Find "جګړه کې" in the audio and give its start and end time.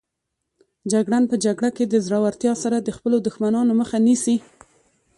1.45-1.85